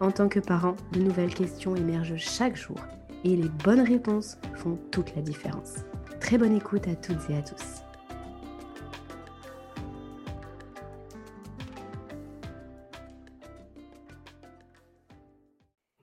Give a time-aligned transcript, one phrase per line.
[0.00, 2.78] en tant que parent, de nouvelles questions émergent chaque jour
[3.24, 5.76] et les bonnes réponses font toute la différence.
[6.20, 7.82] Très bonne écoute à toutes et à tous.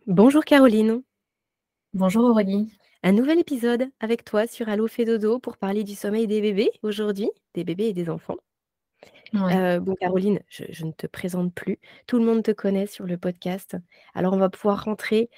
[0.06, 1.02] Bonjour Caroline.
[1.94, 2.72] Bonjour Aurélie.
[3.04, 6.72] Un nouvel épisode avec toi sur Allo fait dodo pour parler du sommeil des bébés
[6.82, 8.38] aujourd'hui, des bébés et des enfants.
[9.34, 11.80] Bon Caroline, je ne te présente plus.
[12.06, 13.76] Tout le monde te connaît sur le podcast.
[14.14, 15.30] Alors on va pouvoir rentrer,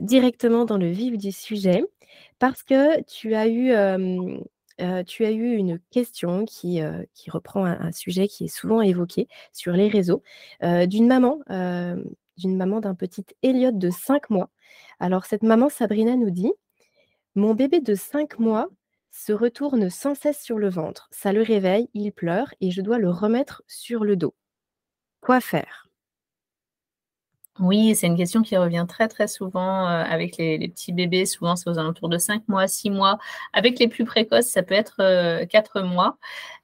[0.00, 1.84] directement dans le vif du sujet
[2.38, 3.72] parce que tu as eu,
[5.06, 6.80] tu as eu une question qui,
[7.14, 10.22] qui reprend un sujet qui est souvent évoqué sur les réseaux,
[10.62, 11.40] d'une maman,
[12.36, 14.50] d'une maman d'un petit Elliot de 5 mois.
[14.98, 16.52] Alors cette maman Sabrina nous dit:
[17.34, 18.68] «Mon bébé de 5 mois
[19.10, 21.08] se retourne sans cesse sur le ventre.
[21.10, 24.34] Ça le réveille, il pleure et je dois le remettre sur le dos.
[25.20, 25.89] Quoi faire?
[27.60, 31.26] Oui, c'est une question qui revient très très souvent euh, avec les, petits bébés.
[31.26, 33.18] Souvent, c'est aux alentours de 5 mois, 6 mois.
[33.52, 34.96] Avec les plus précoces, ça peut être
[35.46, 36.18] 4 euh, mois.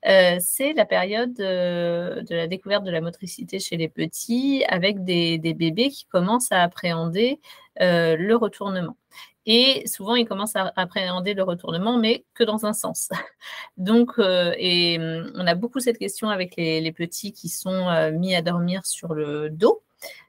[0.08, 5.38] Euh, c'est la période de la découverte de la motricité chez les petits avec des,
[5.38, 7.40] bébés qui commencent à appréhender
[7.78, 8.96] le retournement.
[9.46, 13.08] Et souvent, ils commencent à appréhender le retournement, mais que dans un sens.
[13.76, 18.10] Donc, euh, et hum, on a beaucoup cette question avec les, petits qui sont euh,
[18.10, 19.85] mis à dormir sur le dos euh,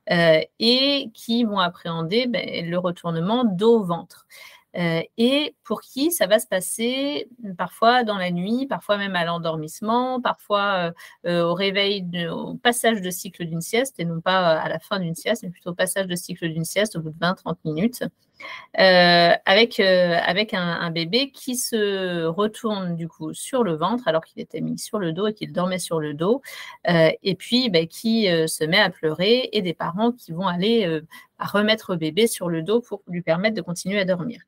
[0.07, 4.25] et qui vont appréhender ben, le retournement dos-ventre.
[4.77, 7.27] Euh, et pour qui ça va se passer
[7.57, 10.91] parfois dans la nuit, parfois même à l'endormissement, parfois euh,
[11.25, 14.99] euh, au réveil, au passage de cycle d'une sieste, et non pas à la fin
[14.99, 18.03] d'une sieste, mais plutôt au passage de cycle d'une sieste au bout de 20-30 minutes,
[18.73, 24.61] avec, avec un, bébé qui se retourne du coup sur le ventre alors qu'il était
[24.61, 26.41] mis sur le dos et qu'il dormait sur le dos,
[26.87, 31.01] et puis ben, qui se met à pleurer, et des parents qui vont aller
[31.39, 34.41] à remettre bébé sur le dos pour lui permettre de continuer à dormir.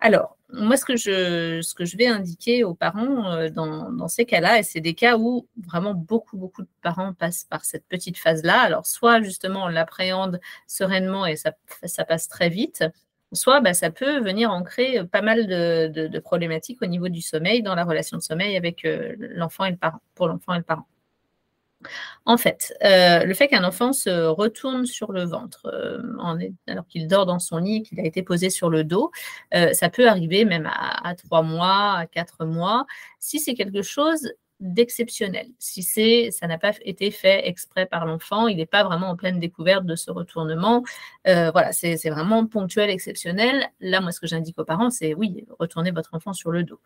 [0.00, 4.24] Alors, moi, ce que je, ce que je vais indiquer aux parents euh, dans, ces
[4.24, 8.16] cas-là, et c'est des cas où vraiment beaucoup, beaucoup de parents passent par cette petite
[8.16, 8.60] phase-là.
[8.60, 11.52] Alors, soit justement, on l'appréhende sereinement et ça,
[11.84, 12.84] ça passe très vite,
[13.32, 17.74] soit bah, ça peut venir ancrer pas mal de, problématiques au niveau du sommeil, dans
[17.74, 20.86] la relation de sommeil avec euh, l'enfant et le parent, pour l'enfant et le parent.
[22.24, 26.02] En fait, euh, le fait qu'un enfant se retourne sur le ventre euh,
[26.66, 29.10] alors qu'il dort dans son lit, qu'il a été posé sur le dos,
[29.54, 32.86] euh, ça peut arriver même à, trois mois, à quatre mois.
[33.20, 35.46] Si c'est quelque chose d'exceptionnel.
[35.58, 39.16] Si c'est, ça n'a pas été fait exprès par l'enfant, il n'est pas vraiment en
[39.16, 40.82] pleine découverte de ce retournement.
[41.28, 43.68] Euh, voilà, c'est vraiment ponctuel, exceptionnel.
[43.80, 46.80] Là, moi, ce que j'indique aux parents, c'est oui, retournez votre enfant sur le dos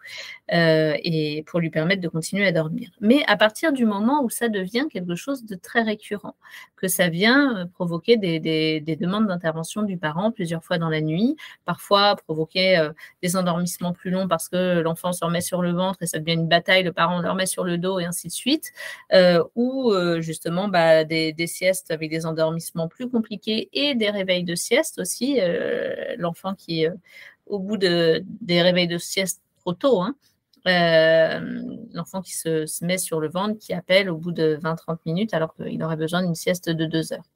[0.52, 2.90] euh, et pour lui permettre de continuer à dormir.
[3.00, 6.36] Mais à partir du moment où ça devient quelque chose de très récurrent,
[6.76, 11.00] que ça vient euh, provoquer des, des, demandes d'intervention du parent plusieurs fois dans la
[11.00, 12.90] nuit, parfois provoquer
[13.22, 16.34] des endormissements plus longs parce que l'enfant se remet sur le ventre et ça devient
[16.34, 18.72] une bataille, le parent le remet sur le dos et ainsi de suite,
[19.12, 24.44] euh, ou euh, justement bah, des, siestes avec des endormissements plus compliqués et des réveils
[24.44, 25.40] de sieste aussi.
[25.40, 26.86] Euh, l'enfant qui,
[27.46, 30.14] au bout de, des réveils de sieste trop tôt, hein,
[31.92, 35.34] l'enfant qui se, se, met sur le ventre, qui appelle au bout de 20-30 minutes
[35.34, 37.31] alors qu'il aurait besoin d'une sieste de deux heures.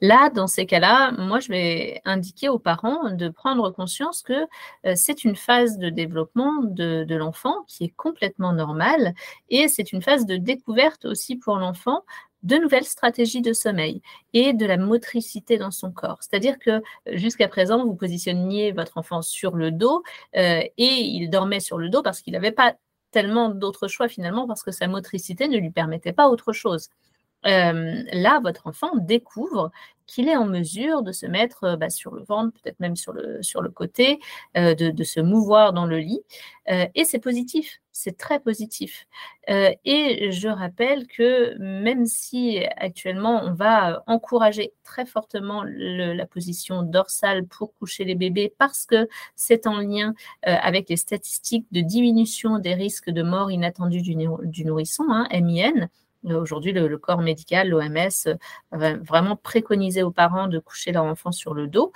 [0.00, 4.46] Là, dans ces cas-là, moi, je vais indiquer aux parents de prendre conscience que
[4.86, 9.14] euh, c'est une phase de développement de, l'enfant qui est complètement normale
[9.48, 12.04] et c'est une phase de découverte aussi pour l'enfant
[12.44, 14.00] de nouvelles stratégies de sommeil
[14.32, 16.18] et de la motricité dans son corps.
[16.20, 20.04] C'est-à-dire que jusqu'à présent, vous positionniez votre enfant sur le dos
[20.36, 22.74] euh, et il dormait sur le dos parce qu'il n'avait pas
[23.10, 26.90] tellement d'autres choix finalement parce que sa motricité ne lui permettait pas autre chose.
[27.46, 29.70] Euh, là, votre enfant découvre
[30.06, 33.68] qu'il est en mesure de se mettre bah, sur le ventre, peut-être même sur le,
[33.68, 34.18] côté,
[34.54, 36.22] de, se mouvoir dans le lit.
[36.66, 39.06] et c'est positif, c'est très positif.
[39.48, 47.44] et je rappelle que même si actuellement on va encourager très fortement la position dorsale
[47.46, 52.72] pour coucher les bébés parce que c'est en lien avec les statistiques de diminution des
[52.72, 55.90] risques de mort inattendue du, nourrisson, hein, MIN,
[56.24, 58.34] Aujourd'hui, le, corps médical, l'OMS, euh,
[58.72, 61.92] va vraiment préconiser aux parents de coucher leur enfant sur le dos.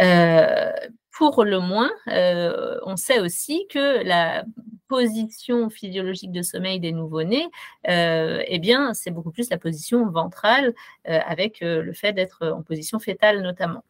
[0.00, 0.72] Euh,
[1.10, 4.44] pour le moins, euh, on sait aussi que la
[4.88, 7.48] position physiologique de sommeil des nouveau-nés,
[7.86, 10.74] eh bien, c'est beaucoup plus la position ventrale,
[11.04, 13.82] avec le fait d'être en position fétale notamment.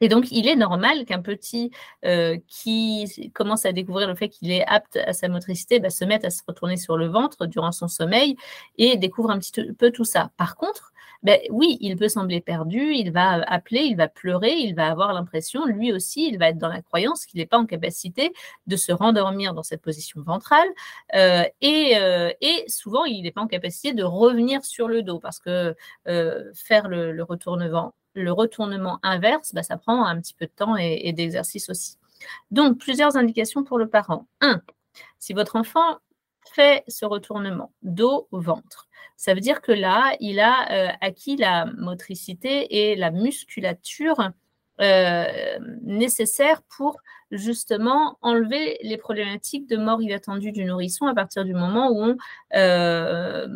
[0.00, 1.70] Et donc, il est normal qu'un petit
[2.04, 6.04] euh, qui commence à découvrir le fait qu'il est apte à sa motricité bah, se
[6.04, 8.36] mette à se retourner sur le ventre durant son sommeil
[8.78, 10.30] et découvre un petit peu tout ça.
[10.36, 10.92] Par contre,
[11.22, 15.12] ben, oui, il peut sembler perdu, il va appeler, il va pleurer, il va avoir
[15.12, 18.32] l'impression, lui aussi, il va être dans la croyance qu'il n'est pas en capacité
[18.66, 20.68] de se rendormir dans cette position ventrale
[21.14, 25.18] euh, et, euh, et, souvent, il n'est pas en capacité de revenir sur le dos
[25.18, 25.74] parce que
[26.54, 30.76] faire le, le retournement le retournement inverse, bah, ça prend un petit peu de temps
[30.76, 31.96] et, d'exercice aussi.
[32.50, 34.26] Donc, plusieurs indications pour le parent.
[34.40, 34.60] Un,
[35.18, 35.98] si votre enfant
[36.52, 41.66] fait ce retournement dos ventre, ça veut dire que là, il a euh, acquis la
[41.66, 44.30] motricité et la musculature
[44.80, 46.98] euh, nécessaire pour
[47.30, 52.16] justement enlever les problématiques de mort inattendue du nourrisson à partir du moment où,
[52.54, 53.46] euh,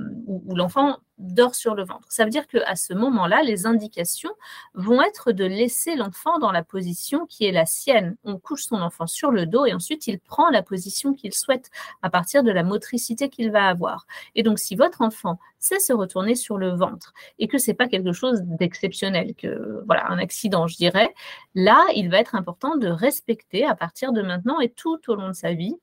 [0.49, 2.07] l'enfant dort sur le ventre.
[2.11, 4.33] Ça veut dire qu'à ce moment-là, les indications
[4.75, 8.17] vont être de laisser l'enfant dans la position qui est la sienne.
[8.25, 11.71] On couche son enfant sur le dos et ensuite il prend la position qu'il souhaite
[12.03, 14.07] à partir de la motricité qu'il va avoir.
[14.35, 17.89] Et donc, si votre enfant sait se retourner sur le ventre et que c'est pas
[17.89, 21.15] quelque chose d'exceptionnel, que voilà un accident, je dirais,
[21.55, 25.29] là, il va être important de respecter à partir de maintenant et tout au long
[25.29, 25.77] de sa vie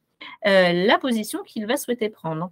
[0.45, 2.51] euh, la position qu'il va souhaiter prendre.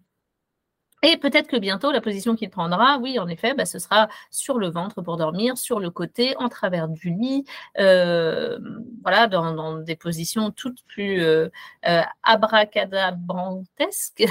[1.01, 4.59] Et peut-être que bientôt, la position qu'il prendra, oui, en effet, bah, ce sera sur
[4.59, 7.45] le ventre pour dormir, sur le côté, en travers du lit,
[7.79, 8.59] euh,
[9.01, 11.47] voilà, dans, des positions toutes plus euh,
[11.87, 14.25] euh abracadabrantesques.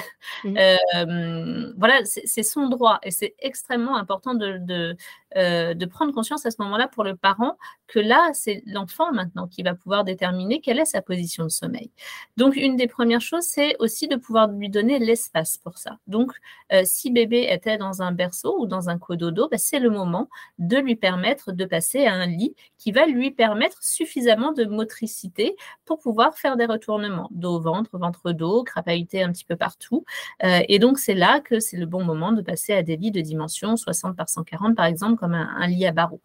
[0.44, 0.58] Mmh.
[0.94, 4.96] Euh, voilà, c'est son droit et c'est extrêmement important de, de,
[5.34, 7.56] de, prendre conscience à ce moment-là pour le parent
[7.86, 11.90] que là, c'est l'enfant maintenant qui va pouvoir déterminer quelle est sa position de sommeil.
[12.36, 15.98] Donc, une des premières choses, c'est aussi de pouvoir lui donner l'espace pour ça.
[16.06, 16.32] Donc,
[16.72, 20.28] euh, si bébé était dans un berceau ou dans un cododo, bah, c'est le moment
[20.58, 25.56] de lui permettre de passer à un lit qui va lui permettre suffisamment de motricité
[25.84, 30.04] pour pouvoir faire des retournements dos, ventre, ventre, dos, crapahuter un petit peu partout.
[30.44, 33.10] Euh, et donc, c'est là que c'est le bon moment de passer à des lits
[33.10, 36.22] de dimension 60 par 140, par exemple, comme un, lit à barreaux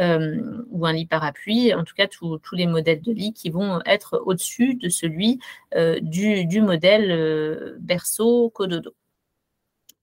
[0.00, 3.80] euh, ou un lit parapluie, en tout cas tous les modèles de lit qui vont
[3.86, 5.40] être au-dessus de celui
[6.02, 8.92] du, du, modèle berceau cododo.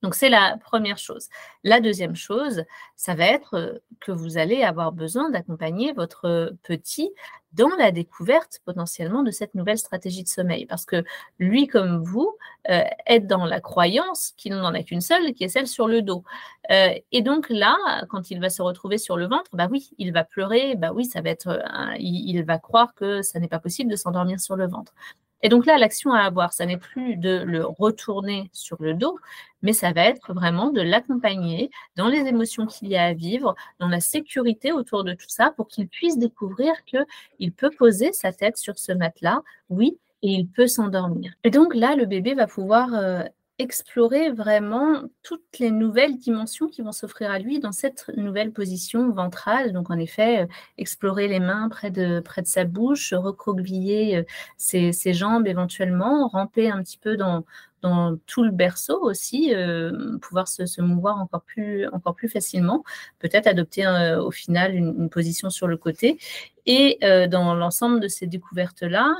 [0.02, 1.28] Donc, c'est la première chose.
[1.64, 2.64] La deuxième chose,
[2.96, 7.12] ça va être euh, que vous allez avoir besoin d'accompagner votre petit
[7.52, 10.66] dans la découverte potentiellement de cette nouvelle stratégie de sommeil.
[10.66, 11.04] Parce que
[11.38, 12.38] lui, comme vous,
[12.70, 16.02] euh, est dans la croyance qu'il n'en a qu'une seule, qui est celle sur le
[16.02, 16.24] dos.
[16.72, 17.76] Euh, et donc là,
[18.10, 21.06] quand il va se retrouver sur le ventre, bah oui, il va pleurer, bah oui,
[21.06, 21.62] ça va être,
[22.00, 24.94] il, va croire que ça n'est pas possible de s'endormir sur le ventre.
[25.42, 29.18] Et donc là, l'action à avoir, ça n'est plus de le retourner sur le dos,
[29.62, 33.56] mais ça va être vraiment de l'accompagner dans les émotions qu'il y a à vivre,
[33.80, 38.34] dans la sécurité autour de tout ça, pour qu'il puisse découvrir qu'il peut poser sa
[38.34, 41.34] tête sur ce matelas, oui, et il peut s'endormir.
[41.44, 43.24] Et donc là, le bébé va pouvoir euh,
[43.60, 49.12] explorer vraiment toutes les nouvelles dimensions qui vont s'offrir à lui dans cette nouvelle position
[49.12, 49.74] ventrale.
[49.74, 50.48] Donc, en effet, euh,
[50.78, 54.24] explorer les mains près de, sa bouche, recroqueviller euh,
[54.58, 57.44] ses, ses, jambes éventuellement, ramper un petit peu dans,
[57.82, 62.84] dans tout le berceau aussi, euh, pouvoir se, mouvoir encore plus, encore plus facilement,
[63.20, 66.20] peut-être adopter euh, au final une, position sur le côté.
[66.66, 69.12] Et euh, dans l'ensemble de ces découvertes-là,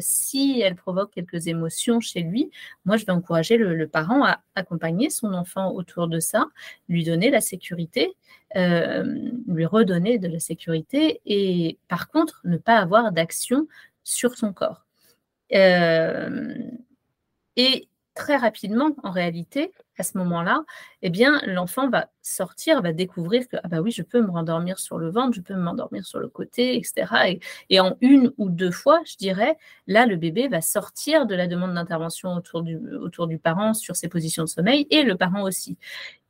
[0.00, 2.50] si elles provoquent quelques émotions chez lui,
[2.84, 6.46] moi, je vais encourager le, parent à accompagner son enfant autour de ça,
[6.88, 8.14] lui donner la sécurité,
[8.54, 13.66] lui redonner de la sécurité et par contre, ne pas avoir d'action
[14.04, 14.84] sur son corps.
[17.56, 20.64] et très rapidement, en réalité, à ce moment-là,
[21.02, 24.78] eh bien, l'enfant va sortir, va découvrir que, ah bah oui, je peux me rendormir
[24.78, 27.38] sur le ventre, je peux m'endormir sur le côté, etc.
[27.70, 31.46] Et, en une ou deux fois, je dirais, là, le bébé va sortir de la
[31.46, 35.42] demande d'intervention autour du, autour du parent sur ses positions de sommeil et le parent
[35.42, 35.78] aussi.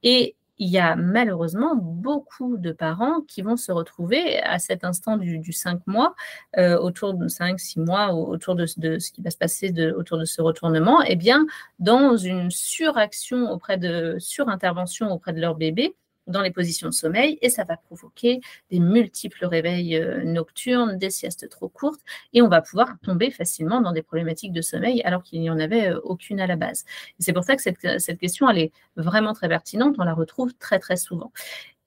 [0.02, 5.16] Et il y a malheureusement beaucoup de parents qui vont se retrouver à cet instant
[5.16, 6.14] du, 5 mois,
[6.56, 10.40] euh, autour de 5-6 mois, autour de, ce qui va se passer autour de ce
[10.40, 11.46] retournement, et eh bien,
[11.80, 17.38] dans une suraction auprès de, surintervention auprès de leur bébé, dans les positions de sommeil
[17.42, 22.00] et ça va provoquer des multiples réveils euh, nocturnes, des siestes trop courtes
[22.32, 25.58] et on va pouvoir tomber facilement dans des problématiques de sommeil alors qu'il n'y en
[25.58, 26.84] avait euh, aucune à la base.
[27.18, 30.54] C'est pour ça que cette, cette, question, elle est vraiment très pertinente, on la retrouve
[30.54, 31.32] très très souvent.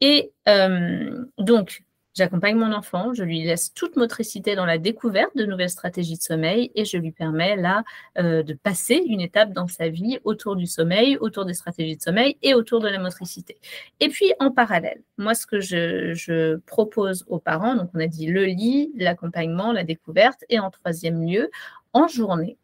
[0.02, 1.84] Et euh, donc,
[2.16, 6.22] J'accompagne mon enfant, je lui laisse toute motricité dans la découverte de nouvelles stratégies de
[6.22, 7.84] sommeil et je lui permets là
[8.18, 12.02] euh, de passer une étape dans sa vie autour du sommeil, autour des stratégies de
[12.02, 13.58] sommeil et autour de la motricité.
[14.00, 18.08] Et puis en parallèle, moi ce que je, je propose aux parents, donc on a
[18.08, 21.52] dit le lit, l'accompagnement, la découverte et en troisième lieu,
[21.92, 22.58] en journée,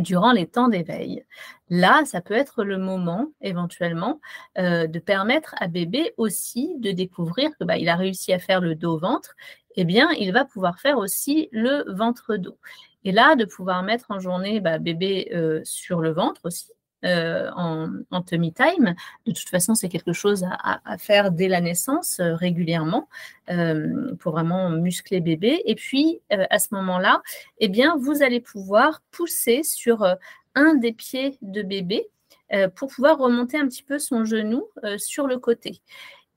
[0.00, 1.24] durant les temps d'éveil.
[1.68, 4.20] Là, ça peut être le moment éventuellement
[4.58, 8.60] euh, de permettre à bébé aussi de découvrir que bah, il a réussi à faire
[8.60, 9.36] le dos-ventre,
[9.76, 12.58] eh bien, il va pouvoir faire aussi le ventre-dos.
[13.04, 16.72] Et là, de pouvoir mettre en journée bah, bébé euh, sur le ventre aussi,
[17.04, 18.94] euh, en, tummy time.
[19.26, 23.08] De toute façon, c'est quelque chose à, faire dès la naissance euh, régulièrement
[23.48, 25.62] euh, pour vraiment muscler bébé.
[25.64, 27.22] Et puis, à ce moment-là,
[27.58, 30.04] eh bien, vous allez pouvoir pousser sur
[30.54, 32.06] un des pieds de bébé
[32.74, 35.80] pour pouvoir remonter un petit peu son genou sur le côté.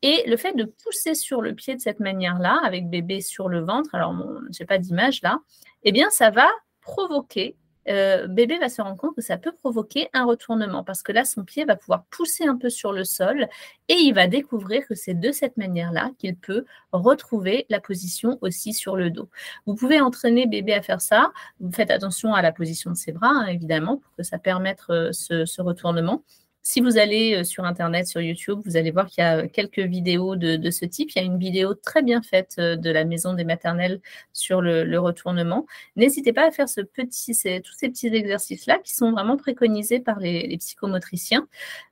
[0.02, 3.62] Et le fait de pousser sur le pied de cette manière-là, avec bébé sur le
[3.62, 4.16] ventre, alors
[4.52, 5.40] je n'ai pas d'image là,
[5.84, 6.48] eh bien, ça va
[6.82, 7.58] provoquer
[7.90, 11.26] euh, bébé va se rendre compte que ça peut provoquer un retournement parce que là,
[11.26, 13.48] son pied va pouvoir pousser un peu sur le sol
[13.90, 18.74] et il va découvrir que c'est de cette manière-là qu'il peut retrouver la position aussi
[18.74, 19.30] sur le dos.
[19.66, 21.32] Vous pouvez entraîner bébé à faire ça.
[21.60, 24.84] Vous faites attention à la position de ses bras, hein, évidemment, pour que ça permette
[24.90, 26.24] euh, ce retournement.
[26.66, 29.80] Si vous allez euh, sur Internet, sur YouTube, vous allez voir qu'il y a quelques
[29.80, 31.12] vidéos de, ce type.
[31.12, 34.00] Il y a une vidéo très bien faite euh, de la maison des maternelles
[34.32, 35.66] sur le, retournement.
[35.98, 36.74] N'hésitez pas à faire tous
[37.12, 41.48] ces petits exercices-là qui sont vraiment préconisés par les, psychomotriciens.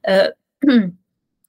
[0.07, 0.31] Euh,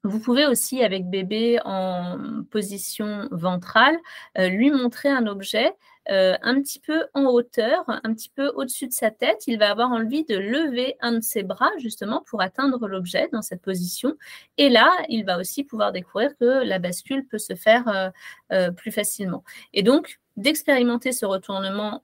[0.05, 3.97] vous pouvez aussi, avec bébé en position ventrale,
[4.37, 5.73] lui montrer un objet
[6.11, 9.45] euh, un petit peu en hauteur, un petit peu au-dessus de sa tête.
[9.47, 13.43] Il va avoir envie de lever un de ses bras justement pour atteindre l'objet dans
[13.43, 14.17] cette position.
[14.59, 18.11] Et là, il va aussi pouvoir découvrir que la bascule peut se faire euh,
[18.53, 19.45] euh, plus facilement.
[19.75, 22.03] Et donc, d'expérimenter ce retournement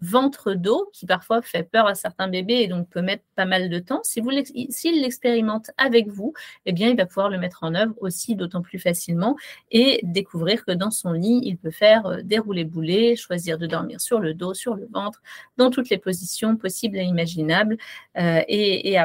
[0.00, 3.78] ventre-dos, qui parfois fait peur à certains bébés et donc peut mettre pas mal de
[3.78, 6.34] temps, s'il l'expérimente avec vous,
[6.66, 9.36] eh bien, il va pouvoir le mettre en œuvre aussi d'autant plus facilement
[9.70, 14.00] et découvrir que dans son lit, il peut faire euh, dérouler boulet, choisir de dormir
[14.00, 15.22] sur le dos, sur le ventre,
[15.56, 17.76] dans toutes les positions possibles et imaginables
[18.18, 18.96] euh, et,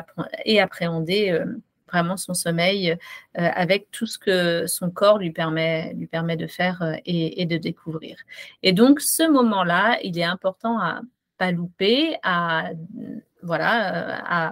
[0.45, 1.45] et, appréhender euh,
[1.91, 2.95] vraiment son sommeil euh,
[3.35, 7.57] avec tout ce que son corps lui permet, lui permet de faire euh, et, de
[7.57, 8.17] découvrir.
[8.63, 11.01] Et donc, ce moment-là, il est important à
[11.37, 12.69] pas louper, à,
[13.41, 14.51] voilà,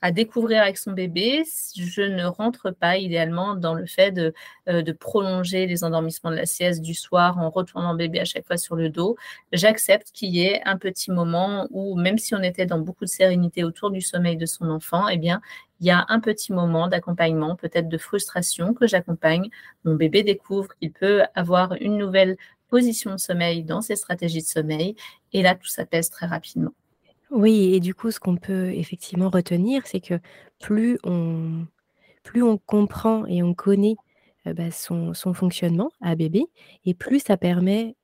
[0.00, 1.44] à, découvrir avec son bébé.
[1.76, 4.34] Je ne rentre pas idéalement dans le fait de,
[4.66, 8.56] de prolonger les endormissements de la sieste du soir en retournant bébé à chaque fois
[8.56, 9.16] sur le dos.
[9.52, 13.10] J'accepte qu'il y ait un petit moment où, même si on était dans beaucoup de
[13.10, 15.40] sérénité autour du sommeil de son enfant, eh bien,
[15.82, 19.50] il y a un petit moment d'accompagnement, peut-être de frustration que j'accompagne.
[19.84, 22.36] Mon bébé découvre qu'il peut avoir une nouvelle
[22.68, 24.94] position de sommeil dans ses stratégies de sommeil.
[25.32, 26.70] Et là, tout s'apaise très rapidement.
[27.32, 30.20] Oui et du coup, ce qu'on peut effectivement retenir, c'est que
[30.60, 31.66] plus on
[32.22, 33.96] plus on comprend et on connaît,
[34.44, 36.44] bah, son son fonctionnement à bébé
[36.84, 37.96] et plus ça permet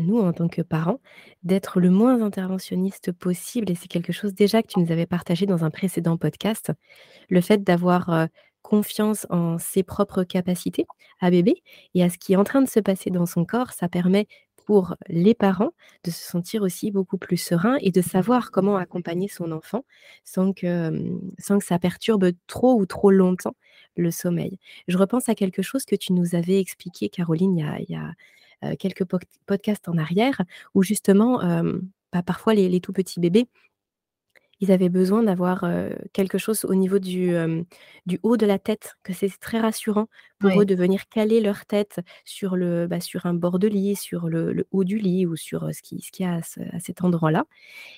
[0.00, 1.00] nous, en tant que parents,
[1.42, 5.46] d'être le moins interventionniste possible et c'est quelque chose déjà que tu nous avais partagé
[5.46, 6.72] dans un précédent podcast.
[7.30, 8.28] Le fait d'avoir,
[8.64, 10.86] confiance en ses propres capacités
[11.20, 11.62] à bébé
[11.94, 14.26] et à ce qui est en train de se passer dans son corps, ça permet
[14.66, 15.72] pour les parents
[16.04, 19.84] de se sentir aussi beaucoup plus serein et de savoir comment accompagner son enfant
[20.24, 23.54] sans que, sans que ça perturbe trop ou trop longtemps
[23.96, 24.58] le sommeil.
[24.88, 28.12] Je repense à quelque chose que tu nous avais expliqué, Caroline, il y a,
[28.78, 29.04] quelques
[29.46, 30.40] podcasts en arrière,
[30.74, 31.40] où justement,
[32.12, 33.48] bah, parfois les tout petits bébés
[34.60, 35.64] ils avaient besoin d'avoir
[36.12, 37.34] quelque chose au niveau du,
[38.06, 40.08] du haut de la tête, que c'est très rassurant
[40.38, 43.96] pour eux de venir caler leur tête sur, le, bah, sur un bord de lit,
[43.96, 47.44] sur le, haut du lit ou sur ce qu'il ce y a à, cet endroit-là.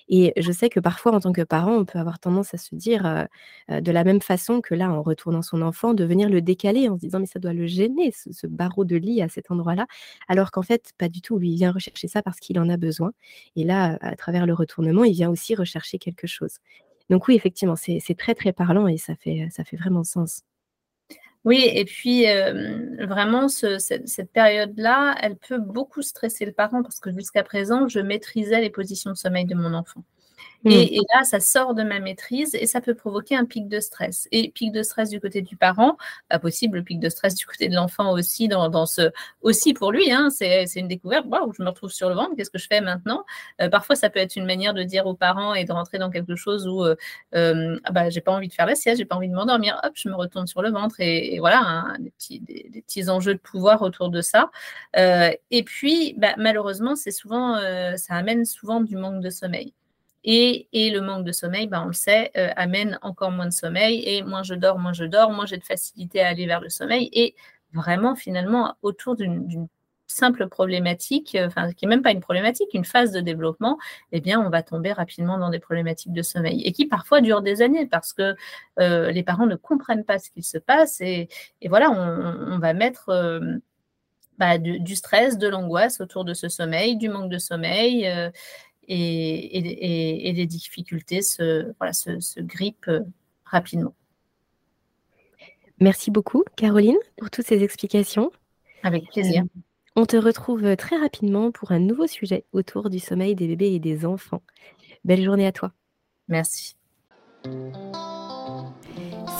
[0.08, 2.74] Et je sais que parfois, en tant que parent, on peut avoir tendance à se
[2.74, 3.26] dire
[3.68, 6.96] de la même façon que là, en retournant son enfant, de venir le décaler en
[6.96, 9.86] se disant mais ça doit le gêner, ce, barreau de lit à cet endroit-là,
[10.28, 11.40] alors qu'en fait, pas du tout.
[11.42, 13.12] Il vient rechercher ça parce qu'il en a besoin.
[13.56, 16.45] Et là, à travers le retournement, il vient aussi rechercher quelque chose.
[17.10, 20.42] Donc oui, effectivement, c'est très, très parlant et ça fait, ça fait vraiment sens.
[21.46, 27.12] Oui, et puis euh, vraiment, cette, période-là, elle peut beaucoup stresser le parent parce que
[27.12, 30.02] jusqu'à présent, je maîtrisais les positions de sommeil de mon enfant.
[30.64, 30.70] Mmh.
[30.70, 34.28] Et, là, ça sort de ma maîtrise et ça peut provoquer un pic de stress.
[34.32, 35.96] Et pic de stress du côté du parent,
[36.28, 39.10] pas possible, pic de stress du côté de l'enfant aussi, dans, ce,
[39.42, 41.26] aussi pour lui, hein, c'est une découverte.
[41.26, 43.24] Waouh, je me retrouve sur le ventre, qu'est-ce que je fais maintenant?
[43.60, 46.10] Euh, Parfois, ça peut être une manière de dire aux parents et de rentrer dans
[46.10, 46.96] quelque chose où euh,
[47.34, 49.80] euh, ah bah, j'ai pas envie de faire la sieste, j'ai pas envie de m'endormir,
[49.84, 52.10] hop, je me retourne sur le ventre et, voilà, hein, des,
[52.80, 54.50] petits, enjeux de pouvoir autour de ça.
[54.96, 57.56] et puis, bah, malheureusement, souvent,
[57.96, 59.72] ça amène souvent du manque de sommeil.
[60.24, 64.02] Et, le manque de sommeil, ben, on le sait, euh, amène encore moins de sommeil.
[64.04, 66.68] Et moins je dors, moins je dors, moins j'ai de facilité à aller vers le
[66.68, 67.08] sommeil.
[67.12, 67.34] Et
[67.72, 69.68] vraiment, finalement, autour d'une
[70.08, 73.78] simple problématique, euh, enfin, qui n'est même pas une problématique, une phase de développement,
[74.12, 77.42] eh bien, on va tomber rapidement dans des problématiques de sommeil et qui parfois durent
[77.42, 78.34] des années parce que
[78.78, 81.28] euh, les parents ne comprennent pas ce qu'il se passe et,
[81.66, 83.40] voilà, on, va mettre
[84.38, 88.08] bah, du, stress, de l'angoisse autour de ce sommeil, du manque de sommeil
[88.88, 93.00] et, les difficultés se, voilà, se, grippent euh,
[93.44, 93.94] rapidement.
[95.80, 98.30] Merci beaucoup, Caroline, pour toutes ces explications.
[98.82, 99.42] Avec plaisir.
[99.42, 99.60] Euh,
[99.96, 103.78] on te retrouve très rapidement pour un nouveau sujet autour du sommeil des bébés et
[103.78, 104.42] des enfants.
[105.04, 105.72] Belle journée à toi.
[106.28, 106.76] Merci.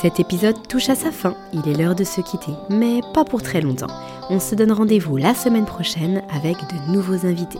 [0.00, 3.42] Cet épisode touche à sa fin, il est l'heure de se quitter, mais pas pour
[3.42, 3.90] très longtemps.
[4.28, 7.58] On se donne rendez-vous la semaine prochaine avec de nouveaux invités.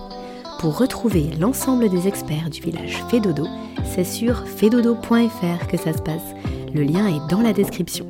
[0.67, 3.47] Pour retrouver l'ensemble des experts du village Fédodo,
[3.85, 6.35] c'est sur fedodo.fr que ça se passe.
[6.75, 8.09] Le lien est dans la description.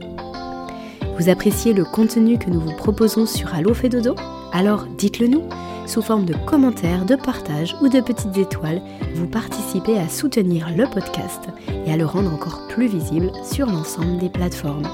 [1.19, 4.15] Vous appréciez le contenu que nous vous proposons sur Allo Fédodo?
[4.55, 5.43] Alors dites-le nous.
[5.85, 8.81] Sous forme de commentaires, de partages ou de petites étoiles,
[9.17, 14.17] vous participez à soutenir le podcast et à le rendre encore plus visible sur l'ensemble
[14.17, 14.89] des plateformes.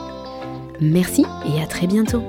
[0.81, 2.25] Merci et à très bientôt